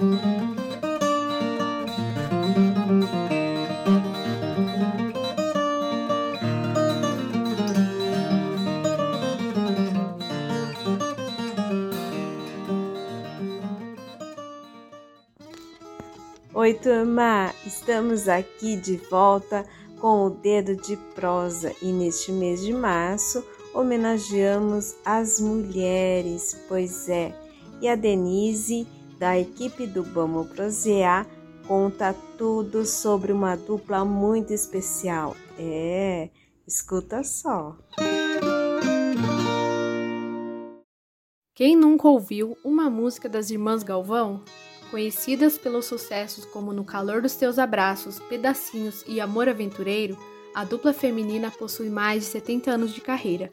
[0.00, 0.08] Oi,
[16.74, 17.54] turma!
[17.66, 19.66] Estamos aqui de volta
[20.00, 23.44] com o Dedo de Prosa e neste mês de março
[23.74, 27.34] homenageamos as mulheres, pois é.
[27.82, 28.86] E a Denise,
[29.20, 31.26] da equipe do Vamos Prosear,
[31.68, 35.36] conta tudo sobre uma dupla muito especial.
[35.58, 36.30] É,
[36.66, 37.76] escuta só.
[41.54, 44.42] Quem nunca ouviu uma música das Irmãs Galvão?
[44.90, 50.16] Conhecidas pelos sucessos como No Calor dos Teus Abraços, Pedacinhos e Amor Aventureiro,
[50.54, 53.50] a dupla feminina possui mais de 70 anos de carreira.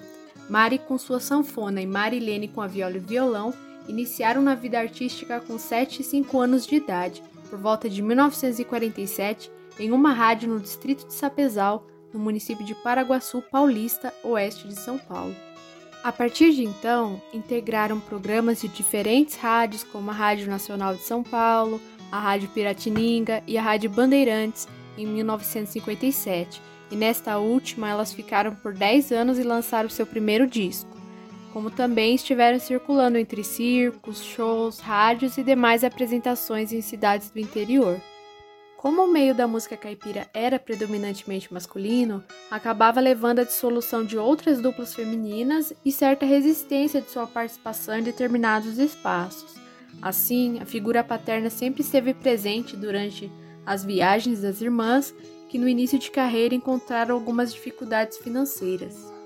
[0.49, 3.53] Mari com sua sanfona e Marilene com a viola e violão
[3.87, 9.51] iniciaram na vida artística com 7 e 5 anos de idade, por volta de 1947,
[9.79, 14.97] em uma rádio no distrito de Sapezal, no município de Paraguaçu Paulista, oeste de São
[14.97, 15.35] Paulo.
[16.03, 21.21] A partir de então, integraram programas de diferentes rádios, como a Rádio Nacional de São
[21.21, 28.55] Paulo, a Rádio Piratininga e a Rádio Bandeirantes, em 1957, e nesta última elas ficaram
[28.55, 30.96] por 10 anos e lançaram seu primeiro disco.
[31.53, 37.99] Como também estiveram circulando entre circos, shows, rádios e demais apresentações em cidades do interior.
[38.77, 44.61] Como o meio da música caipira era predominantemente masculino, acabava levando à dissolução de outras
[44.61, 49.55] duplas femininas e certa resistência de sua participação em determinados espaços.
[49.99, 53.31] Assim, a figura paterna sempre esteve presente durante
[53.65, 55.13] as viagens das irmãs,
[55.49, 59.16] que no início de carreira encontraram algumas dificuldades financeiras.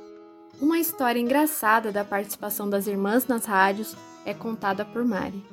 [0.62, 5.44] Uma história engraçada da participação das irmãs nas rádios é contada por Mari.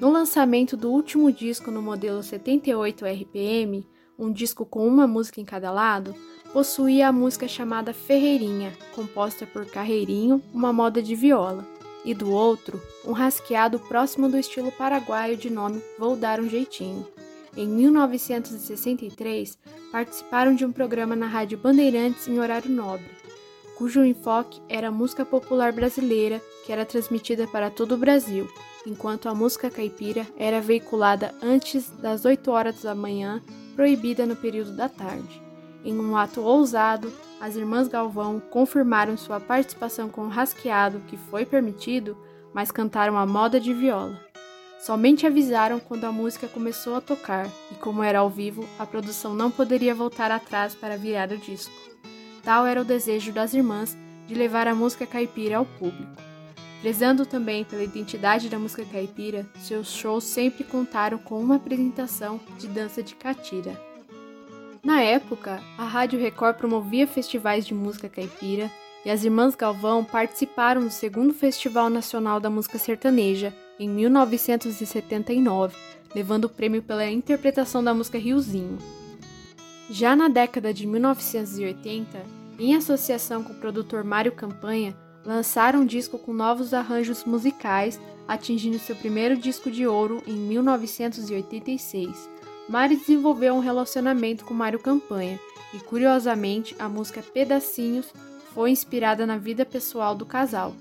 [0.00, 3.86] No lançamento do último disco no modelo 78 RPM,
[4.18, 6.16] um disco com uma música em cada lado,
[6.52, 11.64] possuía a música chamada Ferreirinha, composta por Carreirinho, uma moda de viola,
[12.04, 17.06] e do outro, um rasqueado próximo do estilo paraguaio de nome Vou Dar um Jeitinho.
[17.56, 19.58] Em 1963,
[19.92, 23.25] participaram de um programa na Rádio Bandeirantes em horário nobre,
[23.76, 28.48] cujo enfoque era a música popular brasileira, que era transmitida para todo o Brasil,
[28.86, 33.42] enquanto a música caipira era veiculada antes das 8 horas da manhã,
[33.74, 35.42] proibida no período da tarde.
[35.84, 41.44] Em um ato ousado, as irmãs Galvão confirmaram sua participação com o rasqueado, que foi
[41.44, 42.16] permitido,
[42.54, 44.18] mas cantaram a moda de viola.
[44.80, 49.34] Somente avisaram quando a música começou a tocar, e como era ao vivo, a produção
[49.34, 51.72] não poderia voltar atrás para virar o disco.
[52.46, 53.98] Tal era o desejo das irmãs
[54.28, 56.12] de levar a música caipira ao público.
[56.80, 62.68] Prezando também pela identidade da música caipira, seus shows sempre contaram com uma apresentação de
[62.68, 63.76] dança de catira.
[64.80, 68.70] Na época, a Rádio Record promovia festivais de música caipira
[69.04, 75.76] e as Irmãs Galvão participaram do segundo Festival Nacional da Música Sertaneja, em 1979,
[76.14, 78.78] levando o prêmio pela interpretação da música Riozinho.
[79.88, 82.18] Já na década de 1980,
[82.58, 88.78] em associação com o produtor Mário Campanha, lançaram um disco com novos arranjos musicais, atingindo
[88.78, 92.28] seu primeiro disco de ouro em 1986.
[92.68, 95.38] Mari desenvolveu um relacionamento com Mário Campanha
[95.72, 98.12] e, curiosamente, a música Pedacinhos
[98.52, 100.74] foi inspirada na vida pessoal do casal.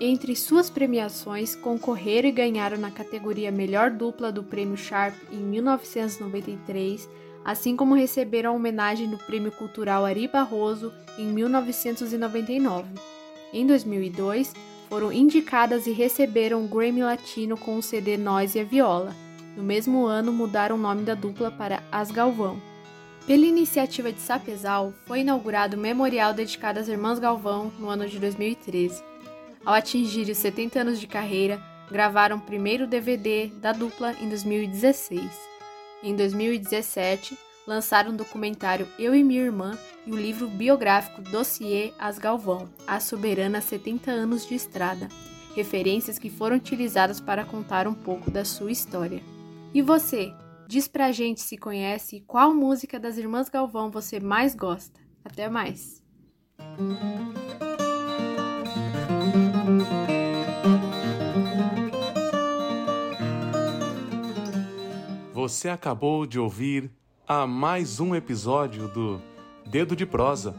[0.00, 7.08] Entre suas premiações, concorreram e ganharam na categoria Melhor Dupla do Prêmio Sharp em 1993,
[7.48, 12.86] assim como receberam a homenagem do Prêmio Cultural Ari Barroso em 1999.
[13.54, 14.52] Em 2002,
[14.90, 19.16] foram indicadas e receberam o Grammy Latino com o CD Nós e a Viola.
[19.56, 22.60] No mesmo ano, mudaram o nome da dupla para As Galvão.
[23.26, 28.18] Pela iniciativa de Sapezal, foi inaugurado o memorial dedicado às Irmãs Galvão no ano de
[28.18, 29.02] 2013.
[29.64, 31.58] Ao atingir os 70 anos de carreira,
[31.90, 35.57] gravaram o primeiro DVD da dupla em 2016.
[36.02, 37.36] Em 2017,
[37.66, 43.00] lançaram o documentário Eu e Minha Irmã e o livro biográfico Dossiê As Galvão, A
[43.00, 45.08] Soberana 70 anos de estrada,
[45.56, 49.20] referências que foram utilizadas para contar um pouco da sua história.
[49.74, 50.32] E você,
[50.68, 55.00] diz pra gente se conhece qual música das Irmãs Galvão você mais gosta.
[55.24, 56.02] Até mais!
[65.48, 66.90] Você acabou de ouvir
[67.26, 69.18] a mais um episódio do
[69.64, 70.54] Dedo de Prosa,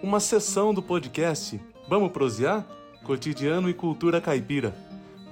[0.00, 2.64] uma sessão do podcast Vamos Prosear?
[3.02, 4.72] Cotidiano e Cultura Caipira,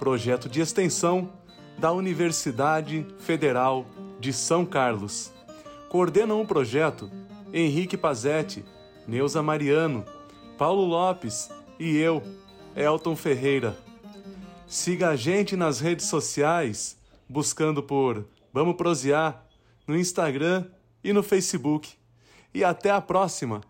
[0.01, 1.31] projeto de extensão
[1.79, 3.87] da Universidade Federal
[4.19, 5.31] de São Carlos.
[5.89, 7.09] Coordenam o projeto
[7.53, 8.65] Henrique Pazetti,
[9.07, 10.05] Neuza Mariano,
[10.59, 11.49] Paulo Lopes
[11.79, 12.21] e eu,
[12.75, 13.79] Elton Ferreira.
[14.67, 16.99] Siga a gente nas redes sociais,
[17.29, 18.27] buscando por
[18.59, 19.47] Vamos Prosear
[19.87, 20.67] no Instagram
[21.05, 21.95] e no Facebook.
[22.53, 23.61] E até a próxima!